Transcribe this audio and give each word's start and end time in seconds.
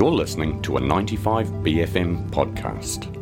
You're 0.00 0.10
listening 0.10 0.62
to 0.62 0.78
a 0.78 0.80
95BFM 0.80 2.30
podcast. 2.30 3.19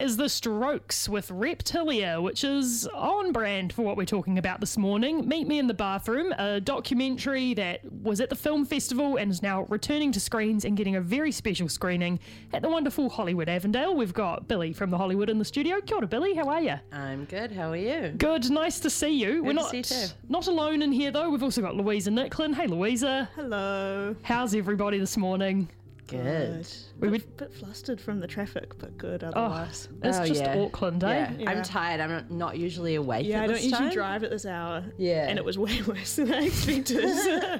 Is 0.00 0.16
The 0.16 0.28
Strokes 0.30 1.10
with 1.10 1.28
Reptilia, 1.28 2.22
which 2.22 2.42
is 2.42 2.86
on 2.94 3.32
brand 3.32 3.72
for 3.72 3.82
what 3.82 3.98
we're 3.98 4.06
talking 4.06 4.38
about 4.38 4.58
this 4.58 4.78
morning. 4.78 5.28
Meet 5.28 5.46
Me 5.46 5.58
in 5.58 5.66
the 5.66 5.74
Bathroom, 5.74 6.32
a 6.38 6.58
documentary 6.58 7.52
that 7.54 7.80
was 7.92 8.18
at 8.20 8.30
the 8.30 8.34
film 8.34 8.64
festival 8.64 9.18
and 9.18 9.30
is 9.30 9.42
now 9.42 9.66
returning 9.68 10.10
to 10.12 10.20
screens 10.20 10.64
and 10.64 10.74
getting 10.74 10.96
a 10.96 11.00
very 11.02 11.30
special 11.30 11.68
screening 11.68 12.18
at 12.54 12.62
the 12.62 12.68
wonderful 12.68 13.10
Hollywood 13.10 13.50
Avondale. 13.50 13.94
We've 13.94 14.14
got 14.14 14.48
Billy 14.48 14.72
from 14.72 14.88
the 14.90 14.96
Hollywood 14.96 15.28
in 15.28 15.38
the 15.38 15.44
studio. 15.44 15.80
Kia 15.82 15.98
ora, 15.98 16.06
Billy. 16.06 16.34
How 16.34 16.48
are 16.48 16.62
you? 16.62 16.76
I'm 16.92 17.26
good. 17.26 17.52
How 17.52 17.70
are 17.70 17.76
you? 17.76 18.14
Good. 18.16 18.50
Nice 18.50 18.80
to 18.80 18.90
see 18.90 19.10
you. 19.10 19.42
we're 19.42 19.50
to 19.50 19.56
not 19.56 19.70
see 19.70 19.76
you 19.78 19.82
too. 19.82 20.06
not 20.30 20.46
alone 20.46 20.80
in 20.80 20.92
here 20.92 21.10
though. 21.10 21.28
We've 21.28 21.42
also 21.42 21.60
got 21.60 21.76
Louisa 21.76 22.10
Nicklin. 22.10 22.54
Hey, 22.54 22.66
Louisa. 22.66 23.28
Hello. 23.34 24.16
How's 24.22 24.54
everybody 24.54 24.98
this 24.98 25.18
morning? 25.18 25.68
Good. 26.10 26.66
We 26.98 27.08
were 27.08 27.16
a 27.16 27.18
bit 27.18 27.52
flustered 27.54 28.00
from 28.00 28.20
the 28.20 28.26
traffic, 28.26 28.78
but 28.78 28.96
good 28.98 29.24
otherwise. 29.24 29.88
Oh, 29.90 29.96
otherwise. 29.96 29.98
it's 30.02 30.18
Oh, 30.18 30.26
just 30.26 30.40
yeah. 30.42 30.58
Auckland, 30.62 31.02
eh? 31.04 31.30
Yeah. 31.38 31.50
I'm 31.50 31.62
tired. 31.62 32.00
I'm 32.00 32.10
not- 32.10 32.30
not 32.30 32.58
usually 32.58 32.96
awake. 32.96 33.26
Yeah, 33.26 33.38
at 33.38 33.42
I 33.44 33.46
don't 33.46 33.54
this 33.56 33.64
usually 33.64 33.80
time. 33.88 33.92
drive 33.94 34.24
at 34.24 34.30
this 34.30 34.44
hour. 34.46 34.84
Yeah. 34.98 35.26
And 35.28 35.38
it 35.38 35.44
was 35.44 35.58
way 35.58 35.80
worse 35.86 36.16
than 36.16 36.32
I 36.32 36.42
expected. 36.46 36.96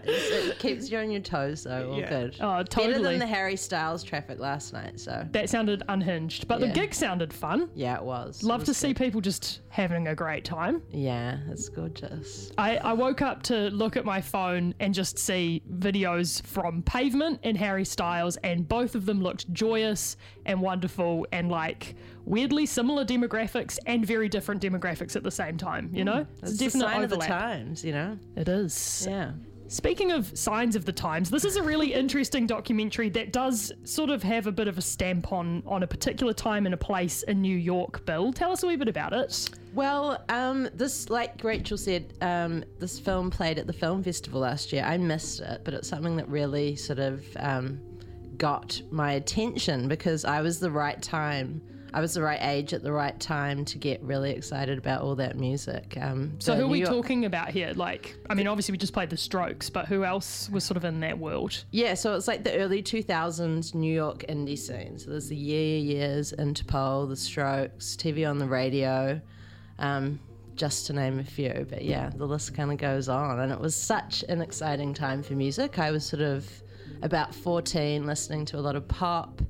It 0.04 0.58
keeps 0.58 0.90
you 0.90 0.98
on 0.98 1.10
your 1.10 1.20
toes, 1.22 1.64
though. 1.64 1.90
All 1.92 1.98
Yeah. 1.98 2.08
good. 2.08 2.36
Oh, 2.40 2.62
totally. 2.62 2.92
Better 2.94 3.02
than 3.04 3.18
the 3.18 3.26
Harry 3.26 3.56
Styles 3.56 4.02
traffic 4.02 4.38
last 4.38 4.72
night. 4.72 5.00
So 5.00 5.26
That 5.32 5.48
sounded 5.48 5.82
unhinged, 5.88 6.48
but 6.48 6.60
the 6.60 6.68
gig 6.68 6.94
sounded 6.94 7.32
fun. 7.32 7.70
yeah, 7.74 7.96
it 7.96 8.02
was. 8.04 8.42
It 8.42 8.46
Love 8.46 8.64
to 8.64 8.70
was 8.70 8.76
see 8.76 8.94
people 8.94 9.20
just 9.20 9.60
having 9.68 10.08
a 10.08 10.14
great 10.14 10.44
time. 10.44 10.82
Yeah, 10.90 11.38
it's 11.48 11.68
gorgeous. 11.68 12.52
I, 12.58 12.76
I 12.78 12.92
woke 12.92 13.22
up 13.22 13.42
to 13.44 13.70
look 13.70 13.96
at 13.96 14.04
my 14.04 14.20
phone 14.20 14.74
and 14.80 14.92
just 14.92 15.18
see 15.18 15.62
videos 15.72 16.44
from 16.46 16.82
Pavement 16.82 17.40
and 17.42 17.56
Harry 17.56 17.84
Styles, 17.84 18.36
and 18.42 18.68
both 18.68 18.94
of 18.94 19.06
them 19.06 19.22
looked 19.22 19.52
joyous 19.52 20.16
and 20.46 20.60
wonderful 20.60 21.26
and 21.32 21.50
like 21.50 21.94
weirdly 22.24 22.66
similar 22.66 23.04
demographics 23.04 23.78
and 23.86 24.06
very 24.06 24.28
different 24.28 24.62
demographics 24.62 25.16
at 25.16 25.22
the 25.22 25.30
same 25.30 25.56
time. 25.56 25.90
You 25.92 26.04
know, 26.04 26.26
It's 26.42 26.58
the 26.58 26.70
sign 26.70 27.04
of 27.04 27.10
the 27.10 27.16
times, 27.16 27.84
you 27.84 27.92
know. 27.92 28.18
It 28.36 28.48
is. 28.48 29.06
Yeah. 29.08 29.32
Speaking 29.70 30.10
of 30.10 30.36
signs 30.36 30.74
of 30.74 30.84
the 30.84 30.92
times, 30.92 31.30
this 31.30 31.44
is 31.44 31.54
a 31.54 31.62
really 31.62 31.94
interesting 31.94 32.44
documentary 32.44 33.08
that 33.10 33.32
does 33.32 33.70
sort 33.84 34.10
of 34.10 34.20
have 34.24 34.48
a 34.48 34.52
bit 34.52 34.66
of 34.66 34.76
a 34.78 34.82
stamp 34.82 35.32
on 35.32 35.62
on 35.64 35.84
a 35.84 35.86
particular 35.86 36.32
time 36.32 36.66
and 36.66 36.74
a 36.74 36.76
place 36.76 37.22
in 37.22 37.40
New 37.40 37.56
York. 37.56 38.04
Bill, 38.04 38.32
tell 38.32 38.50
us 38.50 38.64
a 38.64 38.66
wee 38.66 38.74
bit 38.74 38.88
about 38.88 39.12
it. 39.12 39.48
Well, 39.72 40.24
um, 40.28 40.68
this, 40.74 41.08
like 41.08 41.44
Rachel 41.44 41.78
said, 41.78 42.14
um, 42.20 42.64
this 42.80 42.98
film 42.98 43.30
played 43.30 43.60
at 43.60 43.68
the 43.68 43.72
film 43.72 44.02
festival 44.02 44.40
last 44.40 44.72
year. 44.72 44.82
I 44.82 44.98
missed 44.98 45.38
it, 45.38 45.60
but 45.64 45.72
it's 45.72 45.86
something 45.86 46.16
that 46.16 46.28
really 46.28 46.74
sort 46.74 46.98
of 46.98 47.24
um, 47.36 47.80
got 48.40 48.80
my 48.90 49.12
attention 49.12 49.86
because 49.86 50.24
I 50.24 50.40
was 50.40 50.58
the 50.58 50.70
right 50.70 51.00
time. 51.00 51.60
I 51.92 52.00
was 52.00 52.14
the 52.14 52.22
right 52.22 52.38
age 52.40 52.72
at 52.72 52.82
the 52.84 52.92
right 52.92 53.18
time 53.20 53.64
to 53.66 53.76
get 53.76 54.00
really 54.02 54.30
excited 54.30 54.78
about 54.78 55.02
all 55.02 55.16
that 55.16 55.36
music. 55.36 55.98
Um, 56.00 56.36
So 56.38 56.54
who 56.54 56.64
are 56.64 56.68
we 56.68 56.78
York- 56.80 56.90
talking 56.90 57.24
about 57.24 57.50
here? 57.50 57.72
Like, 57.74 58.16
I 58.30 58.34
mean, 58.34 58.46
obviously 58.46 58.72
we 58.72 58.78
just 58.78 58.92
played 58.92 59.10
the 59.10 59.16
Strokes, 59.16 59.68
but 59.70 59.86
who 59.86 60.04
else 60.04 60.48
was 60.50 60.62
sort 60.64 60.76
of 60.76 60.84
in 60.84 61.00
that 61.00 61.18
world? 61.18 61.64
Yeah, 61.72 61.94
so 61.94 62.14
it's 62.14 62.28
like 62.28 62.44
the 62.44 62.56
early 62.58 62.80
2000s 62.82 63.74
New 63.74 63.92
York 63.92 64.24
indie 64.28 64.56
scene. 64.58 64.98
So 64.98 65.10
there's 65.10 65.28
the 65.28 65.36
Yeah 65.36 65.58
Yeah 65.78 65.98
Yeahs, 66.06 66.32
Interpol, 66.38 67.08
The 67.08 67.16
Strokes, 67.16 67.96
TV 67.96 68.24
on 68.28 68.38
the 68.38 68.46
radio, 68.46 69.20
um, 69.80 70.20
just 70.54 70.86
to 70.86 70.92
name 70.92 71.18
a 71.18 71.24
few. 71.24 71.66
But 71.68 71.82
yeah, 71.84 72.10
the 72.14 72.24
list 72.26 72.54
kind 72.54 72.70
of 72.70 72.78
goes 72.78 73.08
on. 73.08 73.40
And 73.40 73.50
it 73.50 73.58
was 73.60 73.74
such 73.74 74.24
an 74.28 74.40
exciting 74.40 74.94
time 74.94 75.24
for 75.24 75.34
music. 75.34 75.80
I 75.80 75.90
was 75.90 76.06
sort 76.06 76.22
of 76.22 76.48
about 77.02 77.34
14 77.34 78.06
listening 78.06 78.44
to 78.46 78.58
a 78.58 78.60
lot 78.60 78.76
of 78.76 78.86
pop, 78.88 79.40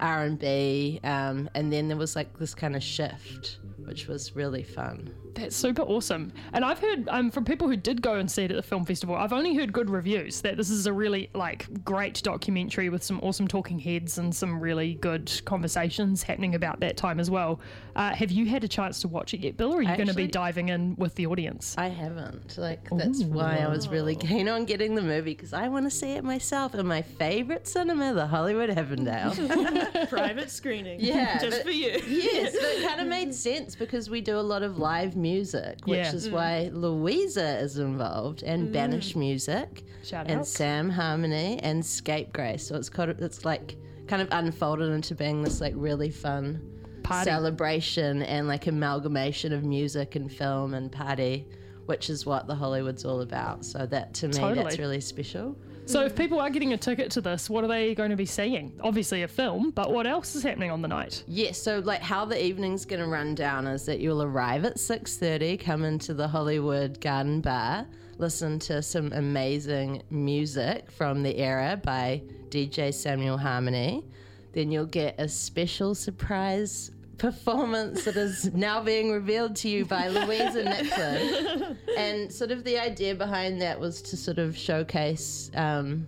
R&B, 0.00 1.00
um, 1.04 1.48
and 1.54 1.72
then 1.72 1.88
there 1.88 1.96
was 1.96 2.16
like 2.16 2.38
this 2.38 2.54
kind 2.54 2.76
of 2.76 2.82
shift, 2.82 3.58
which 3.84 4.06
was 4.06 4.34
really 4.34 4.62
fun. 4.62 5.14
That's 5.34 5.54
super 5.54 5.82
awesome. 5.82 6.32
And 6.52 6.64
I've 6.64 6.80
heard 6.80 7.08
um, 7.08 7.30
from 7.30 7.44
people 7.44 7.68
who 7.68 7.76
did 7.76 8.02
go 8.02 8.14
and 8.14 8.30
see 8.30 8.44
it 8.44 8.50
at 8.50 8.56
the 8.56 8.62
film 8.62 8.84
festival, 8.84 9.14
I've 9.14 9.32
only 9.32 9.54
heard 9.54 9.72
good 9.72 9.88
reviews 9.88 10.40
that 10.40 10.56
this 10.56 10.68
is 10.68 10.86
a 10.86 10.92
really 10.92 11.30
like 11.34 11.84
great 11.84 12.22
documentary 12.22 12.88
with 12.88 13.02
some 13.04 13.20
awesome 13.22 13.46
talking 13.46 13.78
heads 13.78 14.18
and 14.18 14.34
some 14.34 14.58
really 14.58 14.94
good 14.94 15.30
conversations 15.44 16.22
happening 16.22 16.54
about 16.54 16.80
that 16.80 16.96
time 16.96 17.20
as 17.20 17.30
well. 17.30 17.60
Uh, 17.94 18.14
have 18.14 18.30
you 18.30 18.46
had 18.46 18.64
a 18.64 18.68
chance 18.68 19.00
to 19.00 19.08
watch 19.08 19.32
it 19.34 19.40
yet, 19.40 19.56
Bill, 19.56 19.72
or 19.72 19.78
are 19.78 19.82
you 19.82 19.96
going 19.96 20.08
to 20.08 20.14
be 20.14 20.26
diving 20.26 20.70
in 20.70 20.96
with 20.96 21.14
the 21.14 21.26
audience? 21.26 21.74
I 21.78 21.88
haven't. 21.88 22.58
Like 22.58 22.88
that's 22.90 23.22
why 23.22 23.58
I 23.58 23.68
was 23.68 23.88
really 23.88 24.16
keen 24.16 24.48
on 24.48 24.64
getting 24.64 24.94
the 24.94 25.02
movie 25.02 25.34
because 25.34 25.52
I 25.52 25.68
want 25.68 25.86
to 25.86 25.90
see 25.90 26.12
it 26.12 26.24
myself 26.24 26.74
in 26.74 26.86
my 26.86 27.02
favorite 27.02 27.68
cinema, 27.68 28.12
the 28.12 28.26
Hollywood 28.26 28.70
Avondale. 28.70 29.34
Private 30.08 30.50
screening. 30.50 31.00
Yeah, 31.00 31.38
Just 31.40 31.58
but- 31.58 31.64
for 31.64 31.70
you. 31.70 32.00
yes, 32.06 32.52
but 32.52 32.62
it 32.62 32.82
kind 32.88 33.00
of 33.00 33.06
made 33.06 33.34
sense 33.34 33.74
because 33.74 34.08
we 34.10 34.20
do 34.20 34.38
a 34.38 34.40
lot 34.40 34.62
of 34.62 34.78
live 34.78 35.16
music, 35.16 35.78
which 35.84 35.98
Yeah. 35.98 36.14
is 36.14 36.28
why 36.30 36.70
Louisa 36.72 37.58
is 37.58 37.78
involved, 37.78 38.40
Mm. 38.40 38.48
and 38.52 38.72
Banish 38.72 39.16
Music, 39.16 39.84
Shout 40.04 40.26
and 40.30 40.40
out. 40.40 40.46
Sam 40.46 40.90
Harmony, 40.90 41.58
and 41.62 41.84
Scapegrace. 41.84 42.66
So 42.66 42.76
it's 42.76 42.88
kind 42.88 43.10
of 43.10 43.20
it's 43.20 43.44
like 43.44 43.76
kind 44.06 44.22
of 44.22 44.28
unfolded 44.32 44.90
into 44.90 45.14
being 45.14 45.42
this 45.42 45.60
like 45.60 45.74
really 45.76 46.10
fun 46.10 46.60
Party. 47.02 47.24
celebration 47.30 48.22
and 48.22 48.48
like 48.48 48.66
amalgamation 48.66 49.52
of 49.52 49.64
music 49.64 50.14
and 50.16 50.32
film 50.32 50.74
and 50.74 50.90
party. 50.90 51.46
Which 51.86 52.10
is 52.10 52.26
what 52.26 52.46
the 52.46 52.54
Hollywood's 52.54 53.06
all 53.06 53.22
about. 53.22 53.64
So 53.64 53.86
that 53.86 54.12
to 54.14 54.28
me, 54.28 54.34
Totally. 54.34 54.62
that's 54.62 54.78
really 54.78 55.00
special. 55.00 55.56
So 55.88 56.04
if 56.04 56.14
people 56.14 56.38
are 56.38 56.50
getting 56.50 56.74
a 56.74 56.76
ticket 56.76 57.10
to 57.12 57.22
this, 57.22 57.48
what 57.48 57.64
are 57.64 57.66
they 57.66 57.94
going 57.94 58.10
to 58.10 58.16
be 58.16 58.26
seeing? 58.26 58.78
Obviously 58.82 59.22
a 59.22 59.28
film, 59.28 59.70
but 59.70 59.90
what 59.90 60.06
else 60.06 60.34
is 60.34 60.42
happening 60.42 60.70
on 60.70 60.82
the 60.82 60.88
night? 60.88 61.24
Yes, 61.26 61.56
so 61.56 61.78
like 61.78 62.02
how 62.02 62.26
the 62.26 62.38
evening's 62.44 62.84
going 62.84 63.00
to 63.00 63.08
run 63.08 63.34
down 63.34 63.66
is 63.66 63.86
that 63.86 63.98
you'll 63.98 64.22
arrive 64.22 64.66
at 64.66 64.76
6:30, 64.76 65.58
come 65.58 65.84
into 65.84 66.12
the 66.12 66.28
Hollywood 66.28 67.00
Garden 67.00 67.40
Bar, 67.40 67.86
listen 68.18 68.58
to 68.58 68.82
some 68.82 69.14
amazing 69.14 70.02
music 70.10 70.90
from 70.90 71.22
the 71.22 71.38
era 71.38 71.80
by 71.82 72.20
DJ 72.50 72.92
Samuel 72.92 73.38
Harmony. 73.38 74.04
Then 74.52 74.70
you'll 74.70 74.84
get 74.84 75.14
a 75.18 75.26
special 75.26 75.94
surprise 75.94 76.90
performance 77.18 78.04
that 78.04 78.16
is 78.16 78.52
now 78.54 78.82
being 78.82 79.12
revealed 79.12 79.56
to 79.56 79.68
you 79.68 79.84
by 79.84 80.08
Louisa 80.08 80.62
Nicklin. 80.64 81.76
And 81.96 82.32
sort 82.32 82.50
of 82.50 82.64
the 82.64 82.78
idea 82.78 83.14
behind 83.14 83.60
that 83.60 83.78
was 83.78 84.00
to 84.02 84.16
sort 84.16 84.38
of 84.38 84.56
showcase 84.56 85.50
um, 85.54 86.06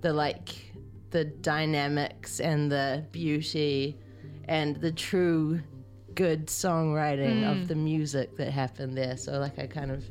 the 0.00 0.12
like 0.12 0.54
the 1.10 1.24
dynamics 1.24 2.40
and 2.40 2.70
the 2.70 3.06
beauty 3.12 3.96
and 4.48 4.76
the 4.76 4.92
true 4.92 5.60
good 6.14 6.46
songwriting 6.46 7.50
of 7.50 7.68
the 7.68 7.74
music 7.74 8.36
that 8.36 8.50
happened 8.50 8.96
there. 8.96 9.16
So 9.16 9.38
like 9.38 9.58
I 9.58 9.66
kind 9.66 9.90
of 9.90 10.04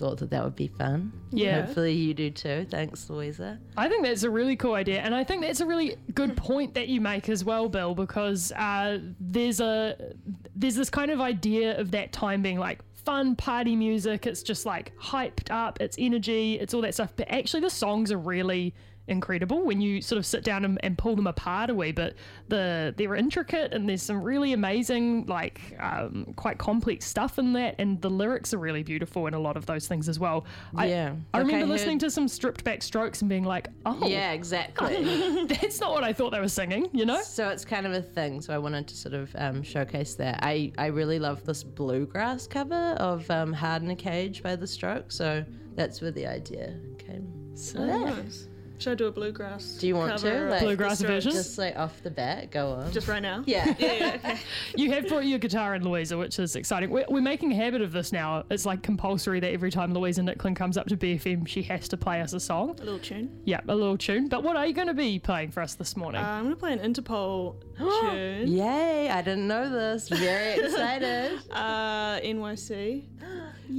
thought 0.00 0.16
that 0.18 0.30
that 0.30 0.42
would 0.42 0.56
be 0.56 0.68
fun. 0.68 1.12
Yeah. 1.30 1.66
Hopefully 1.66 1.92
you 1.92 2.14
do 2.14 2.30
too. 2.30 2.66
Thanks, 2.70 3.08
Louisa. 3.10 3.58
I 3.76 3.86
think 3.88 4.02
that's 4.02 4.22
a 4.22 4.30
really 4.30 4.56
cool 4.56 4.74
idea, 4.74 5.00
and 5.00 5.14
I 5.14 5.22
think 5.22 5.42
that's 5.42 5.60
a 5.60 5.66
really 5.66 5.96
good 6.14 6.36
point 6.36 6.72
that 6.74 6.88
you 6.88 7.02
make 7.02 7.28
as 7.28 7.44
well, 7.44 7.68
Bill, 7.68 7.94
because 7.94 8.50
uh, 8.52 8.98
there's 9.20 9.60
a 9.60 10.14
there's 10.56 10.74
this 10.74 10.88
kind 10.88 11.10
of 11.10 11.20
idea 11.20 11.78
of 11.78 11.90
that 11.90 12.12
time 12.12 12.40
being 12.40 12.58
like 12.58 12.80
fun 13.04 13.36
party 13.36 13.76
music. 13.76 14.26
It's 14.26 14.42
just 14.42 14.64
like 14.64 14.96
hyped 14.98 15.50
up, 15.50 15.80
it's 15.80 15.96
energy, 15.98 16.58
it's 16.58 16.72
all 16.72 16.80
that 16.80 16.94
stuff. 16.94 17.12
But 17.14 17.30
actually, 17.30 17.60
the 17.60 17.70
songs 17.70 18.10
are 18.10 18.18
really 18.18 18.74
incredible 19.08 19.62
when 19.62 19.80
you 19.80 20.00
sort 20.00 20.18
of 20.18 20.24
sit 20.24 20.44
down 20.44 20.64
and, 20.64 20.78
and 20.82 20.96
pull 20.96 21.16
them 21.16 21.26
apart 21.26 21.70
a 21.70 21.74
wee 21.74 21.92
bit. 21.92 22.16
The 22.48 22.94
they're 22.96 23.14
intricate 23.16 23.74
and 23.74 23.88
there's 23.88 24.02
some 24.02 24.22
really 24.22 24.52
amazing, 24.52 25.26
like 25.26 25.60
um, 25.80 26.32
quite 26.36 26.58
complex 26.58 27.06
stuff 27.06 27.38
in 27.38 27.52
that, 27.54 27.74
and 27.78 28.00
the 28.00 28.10
lyrics 28.10 28.54
are 28.54 28.58
really 28.58 28.82
beautiful 28.82 29.26
in 29.26 29.34
a 29.34 29.38
lot 29.38 29.56
of 29.56 29.66
those 29.66 29.86
things 29.86 30.08
as 30.08 30.18
well. 30.18 30.44
I, 30.74 30.86
Yeah. 30.86 31.14
I 31.34 31.38
Like, 31.38 31.46
I 31.46 31.46
remember 31.46 31.66
listening 31.66 31.98
to 32.00 32.10
some 32.10 32.28
stripped 32.28 32.64
back 32.64 32.82
strokes 32.82 33.20
and 33.20 33.28
being 33.28 33.44
like, 33.44 33.68
oh, 33.86 34.06
Yeah, 34.06 34.32
exactly. 34.32 35.44
that's 35.46 35.80
not 35.80 35.92
what 35.92 36.04
I 36.04 36.12
thought 36.12 36.30
they 36.30 36.40
were 36.40 36.48
singing, 36.48 36.88
you 36.92 37.04
know? 37.04 37.20
so 37.22 37.48
it's 37.48 37.64
kind 37.64 37.86
of 37.86 37.92
a 37.92 38.02
thing. 38.02 38.40
So 38.40 38.54
I 38.54 38.58
wanted 38.58 38.86
to 38.88 38.96
sort 38.96 39.14
of 39.14 39.34
um, 39.36 39.62
showcase 39.62 40.14
that. 40.16 40.40
I, 40.42 40.72
I 40.78 40.86
really 40.86 41.18
love 41.18 41.44
this 41.44 41.62
bluegrass 41.62 42.46
cover 42.46 42.94
of 42.98 43.28
um, 43.30 43.52
Heart 43.52 43.82
in 43.82 43.90
a 43.90 43.96
Cage 43.96 44.42
by 44.42 44.56
The 44.56 44.66
Strokes. 44.66 45.16
So 45.16 45.44
that's 45.74 46.00
where 46.00 46.10
the 46.10 46.26
idea 46.26 46.78
came. 46.98 47.32
So 47.54 47.84
yeah. 47.84 47.98
Nice. 47.98 48.49
Should 48.80 48.92
I 48.92 48.94
do 48.94 49.08
a 49.08 49.12
bluegrass? 49.12 49.72
Do 49.72 49.86
you 49.86 49.94
want 49.94 50.16
to? 50.18 50.24
cover 50.26 50.44
of 50.46 50.50
Like, 50.52 50.62
Bluegrass 50.62 51.02
version? 51.02 51.32
Just 51.32 51.58
like 51.58 51.76
off 51.76 52.02
the 52.02 52.10
bat, 52.10 52.50
go 52.50 52.72
on. 52.72 52.90
Just 52.92 53.08
right 53.08 53.20
now? 53.20 53.44
yeah. 53.46 53.74
Yeah, 53.78 54.16
okay. 54.16 54.38
You 54.74 54.90
have 54.92 55.06
brought 55.06 55.26
your 55.26 55.38
guitar 55.38 55.74
in, 55.74 55.84
Louisa, 55.84 56.16
which 56.16 56.38
is 56.38 56.56
exciting. 56.56 56.90
We're, 56.90 57.04
we're 57.08 57.20
making 57.20 57.52
a 57.52 57.54
habit 57.56 57.82
of 57.82 57.92
this 57.92 58.10
now. 58.10 58.44
It's 58.50 58.64
like 58.64 58.82
compulsory 58.82 59.38
that 59.40 59.52
every 59.52 59.70
time 59.70 59.92
Louisa 59.92 60.22
Nicklin 60.22 60.56
comes 60.56 60.78
up 60.78 60.86
to 60.86 60.96
BFM, 60.96 61.46
she 61.46 61.62
has 61.64 61.88
to 61.88 61.96
play 61.98 62.22
us 62.22 62.32
a 62.32 62.40
song. 62.40 62.70
A 62.70 62.84
little 62.84 62.98
tune. 62.98 63.40
Yeah, 63.44 63.60
a 63.68 63.74
little 63.74 63.98
tune. 63.98 64.28
But 64.28 64.42
what 64.44 64.56
are 64.56 64.66
you 64.66 64.72
going 64.72 64.88
to 64.88 64.94
be 64.94 65.18
playing 65.18 65.50
for 65.50 65.62
us 65.62 65.74
this 65.74 65.96
morning? 65.96 66.22
Uh, 66.22 66.24
I'm 66.24 66.44
going 66.44 66.54
to 66.54 66.60
play 66.60 66.72
an 66.72 66.78
Interpol 66.78 67.56
tune. 67.78 68.50
Yay! 68.50 69.10
I 69.10 69.20
didn't 69.20 69.46
know 69.46 69.68
this. 69.68 70.08
Very 70.08 70.60
excited. 70.64 71.38
Uh, 71.50 72.20
NYC. 72.20 73.04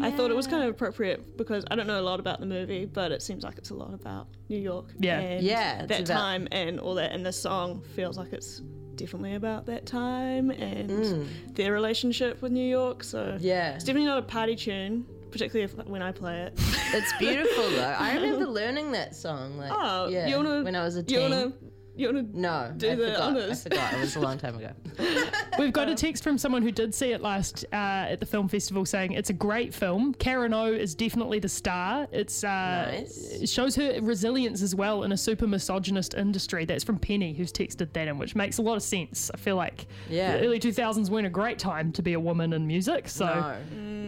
I 0.01 0.11
thought 0.11 0.29
it 0.31 0.35
was 0.35 0.47
kind 0.47 0.63
of 0.63 0.69
appropriate 0.69 1.37
because 1.37 1.65
I 1.71 1.75
don't 1.75 1.87
know 1.87 1.99
a 1.99 2.03
lot 2.03 2.19
about 2.19 2.39
the 2.39 2.45
movie, 2.45 2.85
but 2.85 3.11
it 3.11 3.21
seems 3.21 3.43
like 3.43 3.57
it's 3.57 3.71
a 3.71 3.75
lot 3.75 3.93
about 3.93 4.27
New 4.49 4.57
York. 4.57 4.85
Yeah. 4.99 5.19
and 5.19 5.43
Yeah, 5.45 5.85
that 5.85 6.01
about- 6.01 6.05
time 6.17 6.47
and 6.51 6.79
all 6.79 6.95
that. 6.95 7.11
And 7.11 7.25
the 7.25 7.31
song 7.33 7.81
feels 7.95 8.17
like 8.17 8.31
it's 8.33 8.61
definitely 8.95 9.35
about 9.35 9.65
that 9.65 9.85
time 9.85 10.51
and 10.51 11.27
their 11.55 11.71
relationship 11.73 12.41
with 12.41 12.51
New 12.51 12.67
York. 12.67 13.03
So 13.03 13.19
Mm. 13.19 13.37
Yeah. 13.41 13.75
it's 13.75 13.83
definitely 13.83 14.07
not 14.07 14.19
a 14.19 14.21
party 14.23 14.55
tune, 14.55 15.05
particularly 15.31 15.63
if, 15.63 15.75
when 15.87 16.01
I 16.01 16.11
play 16.11 16.41
it. 16.41 16.53
It's 16.93 17.11
beautiful 17.17 17.69
though. 17.71 17.95
I 17.97 18.15
remember 18.15 18.45
learning 18.61 18.91
that 18.91 19.15
song. 19.15 19.57
Like, 19.57 19.71
Oh, 19.73 20.07
yeah, 20.09 20.27
you 20.27 20.35
wanna 20.37 20.63
when 20.63 20.75
I 20.75 20.83
was 20.83 20.95
a 20.97 20.99
you 20.99 21.03
teen. 21.05 21.21
wanna 21.31 21.53
you 21.95 22.07
wanna 22.07 22.25
No, 22.33 22.73
do 22.77 22.89
I 22.91 22.95
the 22.95 23.05
forgot. 23.07 23.19
I 23.21 23.23
honours? 23.25 23.63
forgot. 23.63 23.93
It 23.93 23.99
was 23.99 24.15
a 24.15 24.19
long 24.19 24.37
time 24.37 24.55
ago. 24.55 24.71
We've 25.59 25.73
got 25.73 25.89
a 25.89 25.95
text 25.95 26.23
from 26.23 26.37
someone 26.37 26.61
who 26.61 26.71
did 26.71 26.93
see 26.93 27.11
it 27.11 27.21
last 27.21 27.65
uh, 27.73 27.75
at 27.75 28.19
the 28.19 28.25
film 28.25 28.47
festival 28.47 28.85
saying 28.85 29.11
it's 29.13 29.29
a 29.29 29.33
great 29.33 29.73
film. 29.73 30.13
Karen 30.15 30.53
O 30.53 30.65
is 30.71 30.95
definitely 30.95 31.39
the 31.39 31.49
star. 31.49 32.07
It's 32.11 32.43
uh, 32.43 32.91
Nice. 32.91 33.17
it 33.41 33.47
shows 33.49 33.75
her 33.75 33.99
resilience 34.01 34.61
as 34.61 34.73
well 34.73 35.03
in 35.03 35.11
a 35.11 35.17
super 35.17 35.47
misogynist 35.47 36.13
industry. 36.13 36.65
That's 36.65 36.83
from 36.83 36.97
Penny, 36.97 37.33
who's 37.33 37.51
texted 37.51 37.91
that 37.93 38.07
in, 38.07 38.17
which 38.17 38.35
makes 38.35 38.57
a 38.57 38.61
lot 38.61 38.75
of 38.77 38.83
sense. 38.83 39.29
I 39.33 39.37
feel 39.37 39.55
like 39.55 39.85
Yeah. 40.09 40.37
the 40.37 40.45
early 40.45 40.59
2000s 40.59 41.09
weren't 41.09 41.27
a 41.27 41.29
great 41.29 41.59
time 41.59 41.91
to 41.93 42.01
be 42.01 42.13
a 42.13 42.19
woman 42.19 42.53
in 42.53 42.65
music. 42.65 43.09
So 43.09 43.25
no. 43.25 43.57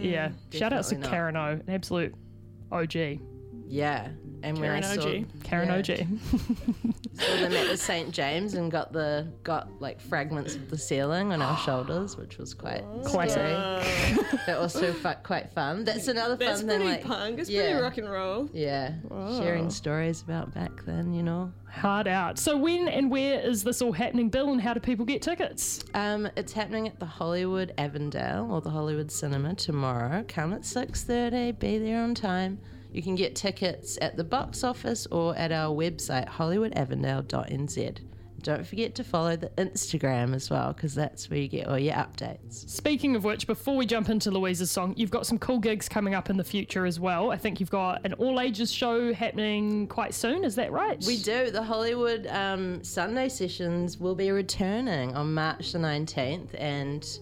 yeah, 0.00 0.30
shout 0.50 0.72
outs 0.72 0.88
to 0.88 0.94
definitely 0.94 0.98
not. 0.98 1.10
Karen 1.10 1.36
O, 1.36 1.46
an 1.50 1.62
absolute 1.68 2.14
OG. 2.72 3.20
Yeah. 3.68 4.08
And 4.44 4.58
when 4.60 4.70
I 4.70 4.80
Karen 4.80 5.00
saw, 5.00 5.08
OG. 5.08 5.24
Karen 5.42 5.68
yeah, 5.68 5.76
OG. 5.76 5.86
saw 7.14 7.36
them 7.36 7.52
at 7.54 7.68
the 7.68 7.76
St 7.76 8.10
James 8.10 8.54
and 8.54 8.70
got 8.70 8.92
the 8.92 9.26
got 9.42 9.68
like 9.80 10.00
fragments 10.00 10.54
of 10.54 10.68
the 10.70 10.76
ceiling 10.78 11.32
on 11.32 11.40
our 11.40 11.56
shoulders, 11.64 12.16
which 12.16 12.36
was 12.38 12.52
quite 12.54 12.84
Classic. 13.04 13.32
scary. 13.32 13.52
Uh, 13.54 14.36
But 14.46 14.58
also 14.58 14.92
fu- 14.92 15.08
quite 15.22 15.50
fun. 15.54 15.84
That's 15.84 16.08
another 16.08 16.36
that's 16.36 16.60
fun 16.60 16.68
pretty 16.68 16.84
thing. 16.84 16.92
Like, 16.92 17.04
punk. 17.04 17.38
It's 17.38 17.48
yeah. 17.48 17.62
pretty 17.70 17.80
rock 17.82 17.96
and 17.98 18.10
roll. 18.10 18.48
yeah, 18.52 18.94
sharing 19.38 19.70
stories 19.70 20.20
about 20.22 20.52
back 20.54 20.84
then. 20.84 21.14
You 21.14 21.22
know. 21.22 21.52
Hard 21.70 22.06
out. 22.06 22.38
So 22.38 22.56
when 22.56 22.86
and 22.86 23.10
where 23.10 23.40
is 23.40 23.64
this 23.64 23.82
all 23.82 23.90
happening, 23.92 24.28
Bill, 24.28 24.52
and 24.52 24.60
how 24.60 24.74
do 24.74 24.80
people 24.80 25.04
get 25.04 25.22
tickets? 25.22 25.82
Um, 25.94 26.28
it's 26.36 26.52
happening 26.52 26.86
at 26.86 27.00
the 27.00 27.06
Hollywood 27.06 27.72
Avondale 27.78 28.46
or 28.48 28.60
the 28.60 28.70
Hollywood 28.70 29.10
Cinema 29.10 29.54
tomorrow. 29.56 30.24
Come 30.28 30.52
at 30.52 30.64
six 30.64 31.02
thirty. 31.02 31.50
Be 31.52 31.78
there 31.78 32.00
on 32.02 32.14
time. 32.14 32.60
You 32.94 33.02
can 33.02 33.16
get 33.16 33.34
tickets 33.34 33.98
at 34.00 34.16
the 34.16 34.22
box 34.22 34.62
office 34.62 35.08
or 35.10 35.36
at 35.36 35.50
our 35.50 35.74
website 35.74 36.28
hollywoodavondale.nz. 36.28 37.98
Don't 38.40 38.64
forget 38.64 38.94
to 38.94 39.02
follow 39.02 39.34
the 39.34 39.48
Instagram 39.58 40.32
as 40.32 40.48
well 40.48 40.72
because 40.72 40.94
that's 40.94 41.28
where 41.28 41.40
you 41.40 41.48
get 41.48 41.66
all 41.66 41.78
your 41.78 41.94
updates. 41.94 42.68
Speaking 42.70 43.16
of 43.16 43.24
which, 43.24 43.48
before 43.48 43.74
we 43.74 43.84
jump 43.84 44.10
into 44.10 44.30
Louisa's 44.30 44.70
song, 44.70 44.94
you've 44.96 45.10
got 45.10 45.26
some 45.26 45.38
cool 45.38 45.58
gigs 45.58 45.88
coming 45.88 46.14
up 46.14 46.30
in 46.30 46.36
the 46.36 46.44
future 46.44 46.86
as 46.86 47.00
well. 47.00 47.32
I 47.32 47.36
think 47.36 47.58
you've 47.58 47.70
got 47.70 48.04
an 48.04 48.12
all 48.12 48.38
ages 48.40 48.70
show 48.70 49.12
happening 49.12 49.88
quite 49.88 50.14
soon. 50.14 50.44
Is 50.44 50.54
that 50.54 50.70
right? 50.70 51.02
We 51.04 51.16
do. 51.16 51.50
The 51.50 51.64
Hollywood 51.64 52.28
um, 52.28 52.84
Sunday 52.84 53.28
sessions 53.28 53.98
will 53.98 54.14
be 54.14 54.30
returning 54.30 55.16
on 55.16 55.34
March 55.34 55.72
the 55.72 55.80
19th, 55.80 56.50
and 56.60 57.18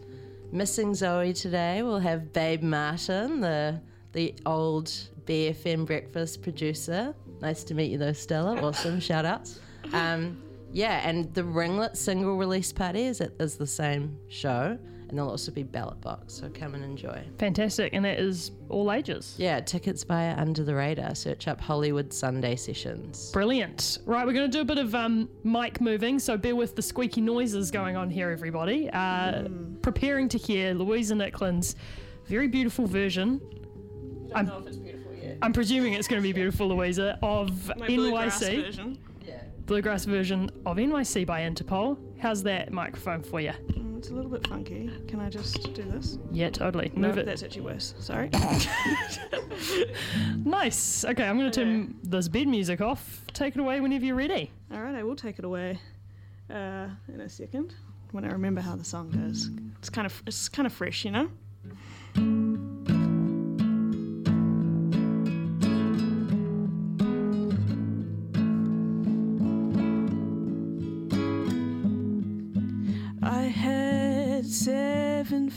missing 0.50 0.94
Zoe 0.94 1.32
today, 1.32 1.82
we'll 1.82 1.98
have 1.98 2.30
Babe 2.34 2.62
Martin, 2.62 3.40
the 3.40 3.80
the 4.12 4.35
old 4.47 4.93
BFM 5.26 5.87
breakfast 5.87 6.43
producer. 6.43 7.14
Nice 7.41 7.64
to 7.64 7.75
meet 7.75 7.91
you, 7.91 7.99
though, 7.99 8.12
Stella. 8.12 8.61
Awesome. 8.61 9.00
Shout 9.00 9.25
outs. 9.25 9.61
Um, 9.93 10.43
yeah, 10.73 11.06
and 11.09 11.32
the 11.35 11.43
Ringlet 11.43 11.97
single 11.97 12.37
release 12.37 12.73
party 12.73 13.03
is, 13.03 13.20
at, 13.20 13.32
is 13.38 13.56
the 13.56 13.67
same 13.67 14.19
show, 14.29 14.79
and 15.09 15.19
there'll 15.19 15.31
also 15.31 15.53
be 15.53 15.62
Ballot 15.62 16.00
Box, 16.00 16.32
so 16.32 16.49
come 16.49 16.75
and 16.75 16.82
enjoy. 16.82 17.23
Fantastic, 17.38 17.93
and 17.93 18.05
that 18.05 18.19
is 18.19 18.53
all 18.70 18.91
ages. 18.91 19.35
Yeah, 19.37 19.61
tickets 19.61 20.03
via 20.03 20.35
Under 20.37 20.65
the 20.65 20.75
Radar. 20.75 21.15
Search 21.15 21.47
up 21.47 21.61
Hollywood 21.61 22.11
Sunday 22.12 22.56
sessions. 22.56 23.31
Brilliant. 23.32 23.99
Right, 24.06 24.26
we're 24.26 24.32
going 24.32 24.50
to 24.50 24.56
do 24.56 24.62
a 24.62 24.65
bit 24.65 24.79
of 24.79 24.94
um, 24.94 25.29
mic 25.44 25.81
moving, 25.81 26.19
so 26.19 26.38
bear 26.38 26.56
with 26.56 26.75
the 26.75 26.82
squeaky 26.82 27.20
noises 27.20 27.70
going 27.70 27.97
on 27.97 28.08
here, 28.08 28.31
everybody. 28.31 28.88
Uh, 28.91 29.49
Preparing 29.82 30.29
to 30.31 30.38
hear 30.38 30.73
Louisa 30.73 31.15
Nicklin's 31.15 31.76
very 32.26 32.49
beautiful 32.49 32.87
version. 32.87 33.41
I 34.34 34.43
don't 34.43 34.46
know 34.46 34.58
if 34.58 34.67
it's 34.67 34.76
beautiful 34.76 35.12
yet. 35.14 35.38
I'm 35.43 35.52
presuming 35.52 35.94
it's 35.94 36.08
going 36.08 36.20
to 36.20 36.26
be 36.26 36.32
beautiful, 36.32 36.69
Louisa, 36.69 37.19
of 37.23 37.70
My 37.79 37.87
bluegrass 37.87 38.43
NYC, 38.43 38.64
version. 38.64 38.99
bluegrass 39.67 40.05
version 40.05 40.50
of 40.67 40.76
NYC 40.76 41.26
by 41.26 41.40
Interpol. 41.43 41.96
How's 42.20 42.43
that 42.44 42.73
microphone 42.73 43.23
for 43.23 43.40
you? 43.40 43.52
Mm, 43.69 43.99
It's 43.99 44.11
a 44.11 44.14
little 44.14 44.31
bit 44.31 44.46
funky. 44.46 44.90
Can 45.08 45.20
I 45.20 45.29
just 45.29 45.73
do 45.75 45.82
this? 45.82 46.19
Yeah, 46.31 46.50
totally. 46.50 46.93
No, 46.94 47.08
Move 47.08 47.19
it. 47.19 47.26
that's 47.26 47.43
actually 47.43 47.62
worse. 47.62 47.94
Sorry. 47.99 48.31
Nice. 50.44 51.05
Okay, 51.05 51.25
I'm 51.25 51.38
going 51.38 51.50
to 51.50 51.61
turn 51.64 51.94
this 52.02 52.29
bed 52.29 52.49
music 52.49 52.81
off. 52.81 53.23
Take 53.32 53.55
it 53.56 53.61
away 53.61 53.81
whenever 53.81 54.05
you're 54.05 54.17
ready. 54.17 54.50
All 54.73 54.81
right, 54.82 54.94
I 54.94 55.02
will 55.02 55.17
take 55.17 55.38
it 55.38 55.44
away 55.44 55.79
uh, 56.50 56.88
in 57.12 57.20
a 57.20 57.29
second 57.29 57.75
when 58.12 58.25
I 58.25 58.29
remember 58.32 58.61
how 58.61 58.76
the 58.76 58.84
song 58.84 59.11
goes. 59.11 59.50
It's 59.79 59.90
kind 59.90 60.06
of 60.06 60.23
it's 60.26 60.49
kind 60.49 60.67
of 60.67 60.73
fresh, 60.73 61.05
you 61.05 61.11
know. 61.11 61.29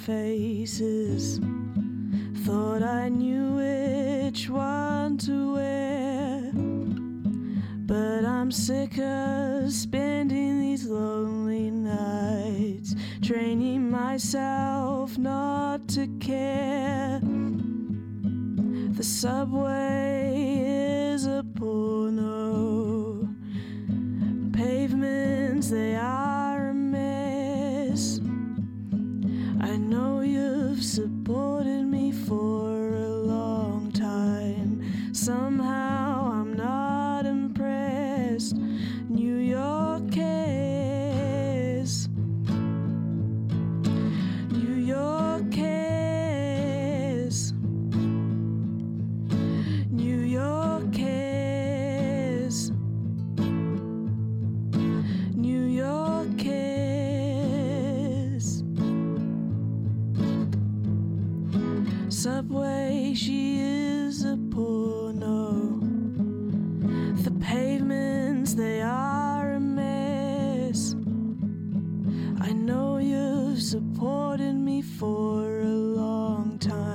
Faces. 0.06 1.40
Thought 2.46 2.84
I 2.84 3.10
knew 3.10 3.56
which 3.56 4.48
one 4.50 5.18
to 5.19 5.54
wear. 5.56 6.52
But 7.88 8.24
I'm 8.24 8.52
sick 8.52 9.00
of 9.00 9.72
spending 9.74 10.60
these 10.62 10.86
lonely 10.86 11.72
nights, 11.72 12.94
training 13.24 13.90
myself 13.90 15.18
not 15.18 15.88
to 15.90 16.06
care. 16.19 17.19
The 18.98 19.04
subway 19.04 20.55
Somehow 35.25 36.33
I'm 36.33 36.54
not 36.54 37.25
impressed. 37.25 38.57
New 39.10 39.38
York 39.38 40.12
cares. 40.12 42.08
New 44.51 44.75
York 44.75 45.51
cares. 45.51 47.53
New 49.89 50.22
York 50.22 50.94
cares. 50.94 52.72
New 55.34 55.63
York 55.63 56.38
cares. 56.38 58.63
Subway, 62.10 63.13
she 63.15 63.62
is 63.62 63.85
supported 74.36 74.56
me 74.56 74.82
for 74.82 75.62
a 75.62 75.65
long 75.65 76.60
time. 76.60 76.95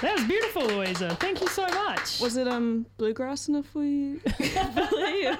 There's 0.00 0.19
beautiful, 0.30 0.64
Louisa. 0.66 1.16
Thank 1.16 1.40
you 1.40 1.48
so 1.48 1.66
much. 1.66 2.20
Was 2.20 2.36
it 2.36 2.46
um 2.46 2.86
bluegrass 2.98 3.48
enough 3.48 3.66
for 3.66 3.82
you? 3.82 4.20
Billy? 4.38 5.22
yeah. 5.22 5.36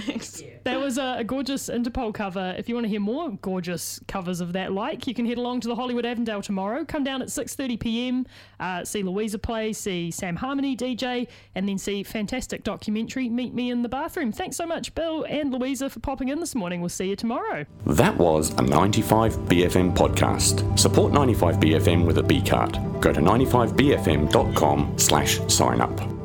Thanks. 0.00 0.42
That 0.64 0.80
was 0.80 0.98
a, 0.98 1.16
a 1.18 1.24
gorgeous 1.24 1.68
Interpol 1.68 2.14
cover. 2.14 2.54
If 2.56 2.68
you 2.68 2.74
want 2.74 2.84
to 2.84 2.88
hear 2.88 3.00
more 3.00 3.30
gorgeous 3.42 4.00
covers 4.08 4.40
of 4.40 4.52
that 4.54 4.72
like, 4.72 5.06
you 5.06 5.14
can 5.14 5.26
head 5.26 5.38
along 5.38 5.60
to 5.60 5.68
the 5.68 5.74
Hollywood 5.74 6.06
Avondale 6.06 6.42
tomorrow. 6.42 6.84
Come 6.84 7.04
down 7.04 7.20
at 7.20 7.28
6.30 7.28 7.80
p.m, 7.80 8.26
uh, 8.60 8.84
see 8.84 9.02
Louisa 9.02 9.38
play, 9.38 9.72
see 9.72 10.10
Sam 10.10 10.36
Harmony 10.36 10.76
DJ, 10.76 11.28
and 11.54 11.68
then 11.68 11.78
see 11.78 12.02
fantastic 12.02 12.64
documentary 12.64 13.28
Meet 13.28 13.54
Me 13.54 13.70
in 13.70 13.82
the 13.82 13.88
Bathroom. 13.88 14.32
Thanks 14.32 14.56
so 14.56 14.66
much, 14.66 14.94
Bill 14.94 15.24
and 15.28 15.52
Louisa, 15.52 15.90
for 15.90 16.00
popping 16.00 16.28
in 16.28 16.40
this 16.40 16.54
morning. 16.54 16.80
We'll 16.80 16.88
see 16.88 17.10
you 17.10 17.16
tomorrow. 17.16 17.66
That 17.86 18.16
was 18.16 18.50
a 18.50 18.62
95BFM 18.62 19.94
podcast. 19.96 20.78
Support 20.78 21.12
95BFM 21.12 22.06
with 22.06 22.18
a 22.18 22.21
B 22.26 22.40
card. 22.42 22.78
Go 23.00 23.12
to 23.12 23.20
95BFM.com 23.20 24.98
slash 24.98 25.40
sign 25.48 25.80
up. 25.80 26.21